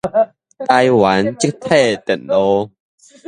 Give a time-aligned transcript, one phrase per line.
[0.67, 2.71] 台灣積體電路